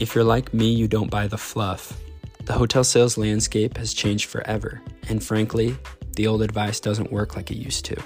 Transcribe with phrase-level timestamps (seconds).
[0.00, 2.00] If you're like me, you don't buy the fluff.
[2.46, 5.76] The hotel sales landscape has changed forever, and frankly,
[6.16, 7.96] the old advice doesn't work like it used to.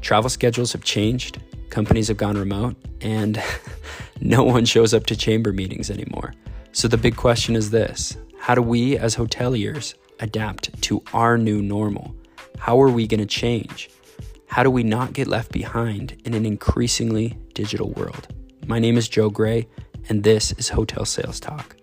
[0.00, 3.42] Travel schedules have changed, companies have gone remote, and
[4.20, 6.34] no one shows up to chamber meetings anymore.
[6.70, 11.60] So the big question is this How do we as hoteliers adapt to our new
[11.60, 12.14] normal?
[12.58, 13.90] How are we going to change?
[14.46, 18.28] How do we not get left behind in an increasingly digital world?
[18.66, 19.66] My name is Joe Gray,
[20.08, 21.76] and this is Hotel Sales Talk.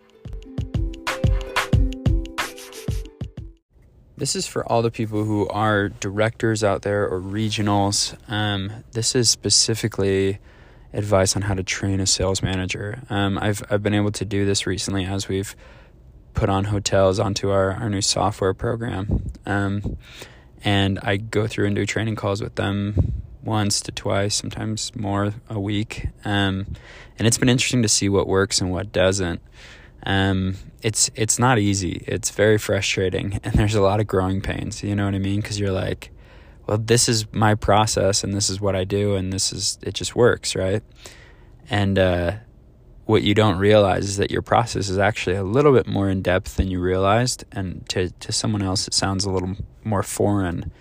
[4.18, 8.16] This is for all the people who are directors out there or regionals.
[8.32, 10.40] Um, this is specifically
[10.94, 13.02] advice on how to train a sales manager.
[13.10, 15.56] Um, I've I've been able to do this recently as we've
[16.34, 19.24] put on hotels onto our, our new software program.
[19.46, 19.98] Um,
[20.64, 25.34] and I go through and do training calls with them once to twice, sometimes more
[25.50, 26.08] a week.
[26.26, 26.66] Um,
[27.18, 29.42] and it's been interesting to see what works and what doesn't.
[30.06, 32.04] Um, it's it's not easy.
[32.08, 34.84] It's very frustrating, and there's a lot of growing pains.
[34.84, 35.42] You know what I mean?
[35.42, 36.12] Because you're like,
[36.68, 39.94] well, this is my process, and this is what I do, and this is it.
[39.94, 40.84] Just works, right?
[41.70, 42.34] And uh,
[43.06, 46.22] what you don't realize is that your process is actually a little bit more in
[46.22, 50.72] depth than you realized, and to to someone else, it sounds a little more foreign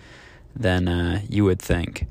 [0.55, 2.07] than uh, you would think.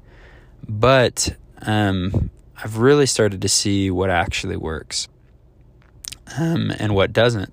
[0.68, 5.08] But um, I've really started to see what actually works
[6.38, 7.52] um, and what doesn't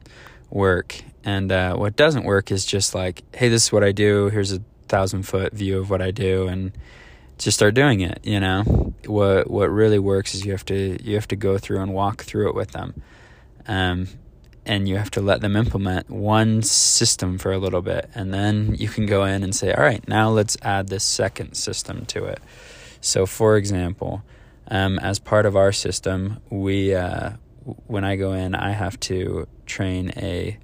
[0.50, 1.02] work.
[1.24, 4.30] And uh, what doesn't work is just like, hey, this is what I do.
[4.30, 6.72] Here's a thousand foot view of what I do, and
[7.38, 8.20] just start doing it.
[8.24, 8.64] You know,
[9.06, 12.24] what what really works is you have to you have to go through and walk
[12.24, 13.02] through it with them,
[13.68, 14.08] um,
[14.66, 18.76] and you have to let them implement one system for a little bit, and then
[18.76, 22.26] you can go in and say, all right, now let's add this second system to
[22.26, 22.40] it.
[23.02, 24.24] So, for example,
[24.68, 27.32] um, as part of our system, we uh,
[27.88, 30.58] when I go in, I have to train a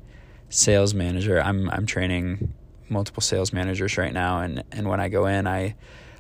[0.50, 1.42] sales manager.
[1.42, 2.54] I'm I'm training
[2.90, 5.76] multiple sales managers right now, and and when I go in, I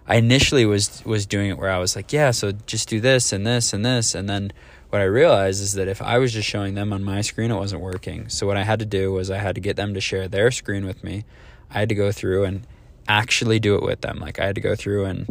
[0.07, 3.31] I initially was was doing it where I was like, yeah, so just do this
[3.31, 4.51] and this and this, and then
[4.89, 7.55] what I realized is that if I was just showing them on my screen, it
[7.55, 8.29] wasn't working.
[8.29, 10.49] So what I had to do was I had to get them to share their
[10.49, 11.25] screen with me.
[11.69, 12.65] I had to go through and
[13.07, 14.19] actually do it with them.
[14.19, 15.27] Like I had to go through and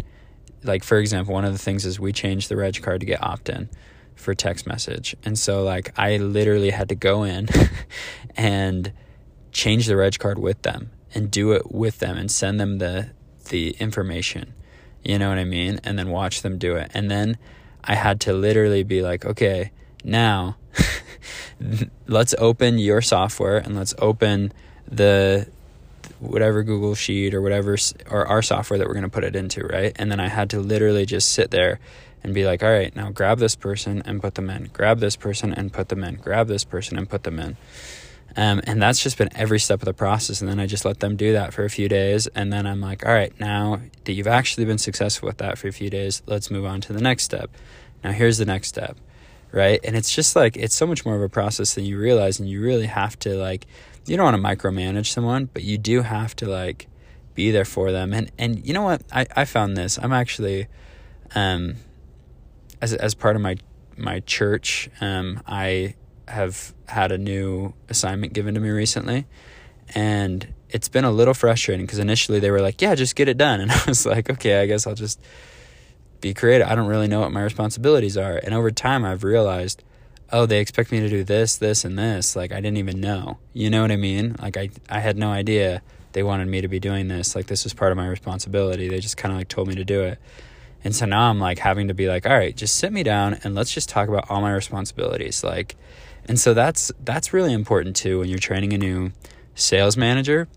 [0.67, 3.23] like for example, one of the things is we changed the reg card to get
[3.23, 3.69] opt in
[4.15, 5.15] for text message.
[5.25, 7.49] And so like I literally had to go in
[8.37, 8.93] and
[9.53, 13.11] change the reg card with them and do it with them and send them the
[13.49, 14.55] the information.
[15.03, 15.81] You know what I mean?
[15.85, 16.91] And then watch them do it.
[16.93, 17.39] And then
[17.85, 19.71] I had to literally be like, okay,
[20.03, 20.57] now
[22.09, 24.53] let's open your software and let's open
[24.89, 25.49] the
[26.19, 27.77] whatever Google Sheet or whatever
[28.11, 29.93] or our software that we're going to put it into, right?
[29.97, 31.79] And then I had to literally just sit there
[32.23, 35.17] and be like, all right, now grab this person and put them in, grab this
[35.17, 37.57] person and put them in, grab this person and put them in.
[38.37, 40.41] Um, and that's just been every step of the process.
[40.43, 42.27] And then I just let them do that for a few days.
[42.29, 45.69] And then I'm like, all right, now that you've actually been successful with that for
[45.69, 47.51] a few days, let's move on to the next step.
[48.05, 48.97] Now, here's the next step,
[49.53, 49.81] right?
[49.85, 52.41] And it's just like, it's so much more of a process than you realize.
[52.41, 53.67] And you really have to, like,
[54.07, 56.89] you don't want to micromanage someone, but you do have to, like,
[57.35, 58.13] be there for them.
[58.13, 59.03] And, and you know what?
[59.13, 59.99] I, I found this.
[59.99, 60.69] I'm actually,
[61.35, 61.77] um,
[62.81, 63.57] as as part of my
[63.97, 65.95] my church, um, I
[66.29, 69.27] have had a new assignment given to me recently,
[69.95, 73.39] and it's been a little frustrating because initially they were like, "Yeah, just get it
[73.39, 75.21] done," and I was like, "Okay, I guess I'll just
[76.21, 79.83] be creative." I don't really know what my responsibilities are, and over time, I've realized,
[80.33, 82.37] oh, they expect me to do this, this, and this.
[82.37, 83.39] Like I didn't even know.
[83.53, 84.37] You know what I mean?
[84.41, 85.83] Like I I had no idea
[86.13, 87.37] they wanted me to be doing this.
[87.37, 88.89] Like this was part of my responsibility.
[88.89, 90.19] They just kind of like told me to do it.
[90.83, 93.39] And so now I'm like having to be like, all right, just sit me down
[93.43, 95.43] and let's just talk about all my responsibilities.
[95.43, 95.77] Like,
[96.27, 99.13] and so that's that's really important too when you're training a new
[99.55, 100.49] sales manager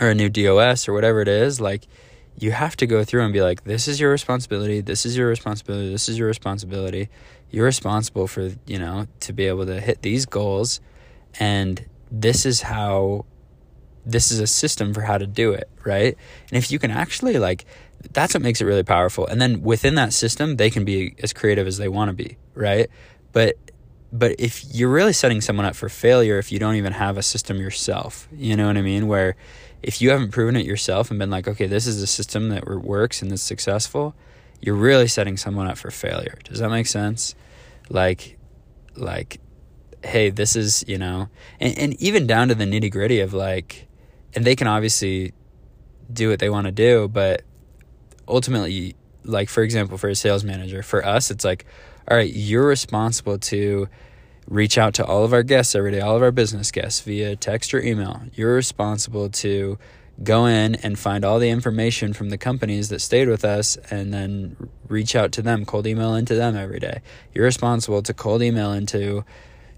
[0.00, 1.60] or a new DOS or whatever it is.
[1.60, 1.86] Like,
[2.38, 4.80] you have to go through and be like, this is your responsibility.
[4.80, 5.90] This is your responsibility.
[5.90, 7.08] This is your responsibility.
[7.50, 10.80] You're responsible for you know to be able to hit these goals,
[11.38, 13.26] and this is how
[14.04, 16.16] this is a system for how to do it, right?
[16.48, 17.66] And if you can actually like
[18.12, 19.26] that's what makes it really powerful.
[19.26, 22.36] And then within that system, they can be as creative as they want to be,
[22.54, 22.88] right?
[23.32, 23.56] But
[24.12, 27.22] but if you're really setting someone up for failure if you don't even have a
[27.22, 29.06] system yourself, you know what I mean?
[29.06, 29.36] Where
[29.82, 32.66] if you haven't proven it yourself and been like, okay, this is a system that
[32.66, 34.14] works and is successful,
[34.60, 36.38] you're really setting someone up for failure.
[36.44, 37.34] Does that make sense?
[37.88, 38.38] Like,
[38.94, 39.40] like,
[40.04, 41.28] hey, this is you know,
[41.60, 43.88] and, and even down to the nitty gritty of like,
[44.34, 45.32] and they can obviously
[46.12, 47.42] do what they want to do, but
[48.28, 48.94] ultimately
[49.24, 51.64] like for example for a sales manager for us it's like
[52.10, 53.88] all right you're responsible to
[54.48, 57.36] reach out to all of our guests every day, all of our business guests via
[57.36, 58.22] text or email.
[58.34, 59.78] You're responsible to
[60.22, 64.12] go in and find all the information from the companies that stayed with us and
[64.12, 64.56] then
[64.88, 67.00] reach out to them, cold email into them every day.
[67.34, 69.24] You're responsible to cold email into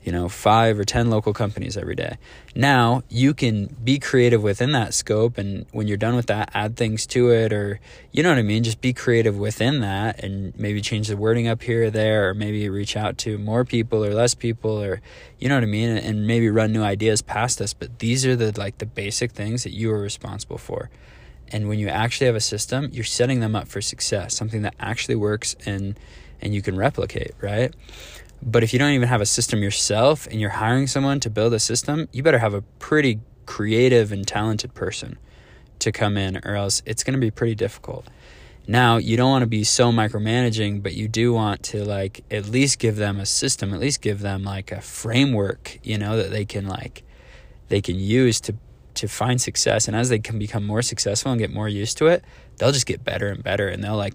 [0.04, 2.18] you know, five or 10 local companies every day.
[2.54, 5.38] Now you can be creative within that scope.
[5.38, 7.80] And when you're done with that, add things to it or,
[8.12, 8.64] you know what I mean?
[8.64, 12.34] Just be creative within that and maybe change the wording up here or there, or
[12.34, 15.00] maybe reach out to more people or less people or,
[15.38, 15.96] you know what I mean?
[15.96, 17.72] And maybe run new ideas past us.
[17.72, 20.90] But these are the, like the basic things that you are responsible for.
[21.48, 24.74] And when you actually have a system, you're setting them up for success, something that
[24.78, 25.98] actually works and,
[26.42, 27.74] and you can replicate, right?
[28.46, 31.54] But if you don't even have a system yourself and you're hiring someone to build
[31.54, 35.18] a system, you better have a pretty creative and talented person
[35.78, 38.06] to come in, or else it's going to be pretty difficult.
[38.66, 42.48] Now, you don't want to be so micromanaging, but you do want to like at
[42.48, 46.30] least give them a system, at least give them like a framework, you know, that
[46.30, 47.02] they can like
[47.68, 48.54] they can use to
[48.94, 49.88] to find success.
[49.88, 52.24] And as they can become more successful and get more used to it,
[52.56, 54.14] they'll just get better and better and they'll like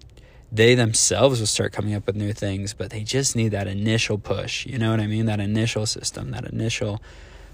[0.51, 4.17] they themselves will start coming up with new things, but they just need that initial
[4.17, 4.65] push.
[4.65, 5.25] You know what I mean?
[5.25, 7.01] That initial system, that initial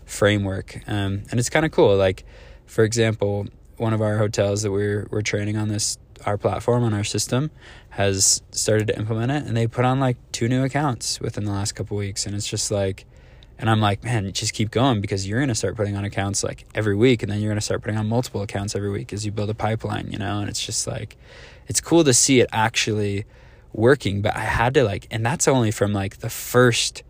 [0.05, 0.81] framework.
[0.87, 1.95] Um, and it's kind of cool.
[1.95, 2.23] Like,
[2.65, 3.47] for example,
[3.77, 7.51] one of our hotels that we're we're training on this our platform on our system
[7.89, 11.51] has started to implement it, and they put on like two new accounts within the
[11.51, 13.05] last couple weeks, and it's just like.
[13.57, 16.43] And I'm like, man, just keep going because you're going to start putting on accounts
[16.43, 17.23] like every week.
[17.23, 19.49] And then you're going to start putting on multiple accounts every week as you build
[19.49, 20.39] a pipeline, you know?
[20.39, 21.15] And it's just like,
[21.67, 23.25] it's cool to see it actually
[23.75, 27.03] working but i had to like and that's only from like the first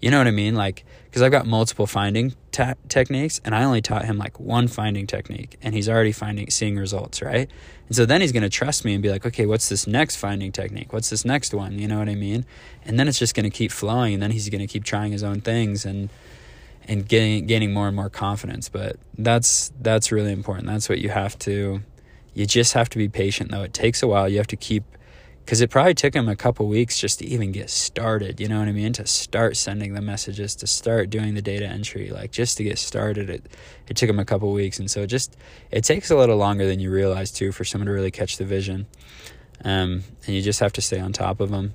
[0.00, 3.64] you know what i mean like because i've got multiple finding ta- techniques and i
[3.64, 7.50] only taught him like one finding technique and he's already finding seeing results right?
[7.88, 10.16] And so then he's going to trust me and be like okay what's this next
[10.16, 10.92] finding technique?
[10.92, 11.78] What's this next one?
[11.78, 12.44] You know what i mean?
[12.84, 15.12] And then it's just going to keep flowing and then he's going to keep trying
[15.12, 16.08] his own things and
[16.88, 18.68] and getting gaining more and more confidence.
[18.68, 20.66] But that's that's really important.
[20.66, 21.82] That's what you have to
[22.34, 23.62] you just have to be patient, though.
[23.62, 24.28] It takes a while.
[24.28, 24.84] You have to keep,
[25.44, 28.40] because it probably took him a couple weeks just to even get started.
[28.40, 28.92] You know what I mean?
[28.94, 32.78] To start sending the messages, to start doing the data entry, like just to get
[32.78, 33.28] started.
[33.28, 33.46] It
[33.88, 35.36] it took him a couple weeks, and so it just
[35.70, 38.44] it takes a little longer than you realize too for someone to really catch the
[38.44, 38.86] vision.
[39.64, 41.72] Um, and you just have to stay on top of them.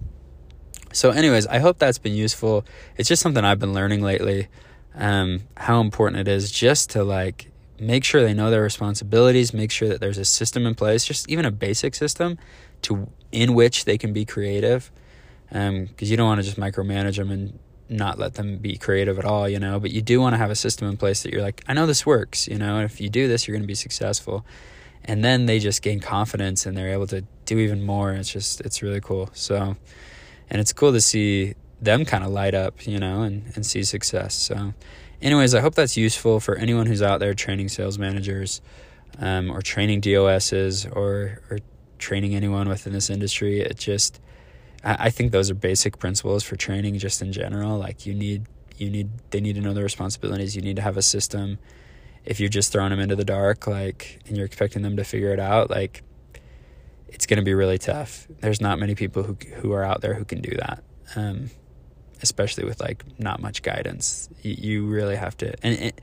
[0.93, 2.65] So, anyways, I hope that's been useful.
[2.97, 4.47] It's just something I've been learning lately.
[4.95, 9.71] Um, how important it is just to like make sure they know their responsibilities, make
[9.71, 12.37] sure that there's a system in place, just even a basic system
[12.83, 14.91] to in which they can be creative.
[15.49, 17.57] Because um, you don't want to just micromanage them and
[17.89, 19.79] not let them be creative at all, you know.
[19.79, 21.85] But you do want to have a system in place that you're like, I know
[21.85, 22.77] this works, you know.
[22.77, 24.45] And if you do this, you're going to be successful.
[25.05, 28.11] And then they just gain confidence and they're able to do even more.
[28.13, 29.29] It's just it's really cool.
[29.33, 29.77] So,
[30.49, 33.83] and it's cool to see them kind of light up, you know, and and see
[33.83, 34.33] success.
[34.33, 34.73] So
[35.21, 38.61] anyways, I hope that's useful for anyone who's out there training sales managers
[39.19, 41.59] um, or training DOSs or, or
[41.97, 43.61] training anyone within this industry.
[43.61, 44.19] It just,
[44.83, 47.77] I, I think those are basic principles for training just in general.
[47.77, 48.45] Like you need,
[48.77, 50.55] you need, they need to know their responsibilities.
[50.55, 51.57] You need to have a system.
[52.25, 55.31] If you're just throwing them into the dark, like, and you're expecting them to figure
[55.31, 56.03] it out, like,
[57.07, 58.27] it's going to be really tough.
[58.41, 60.83] There's not many people who who are out there who can do that.
[61.15, 61.49] Um,
[62.21, 64.29] especially with like not much guidance.
[64.41, 65.93] You, you really have to, and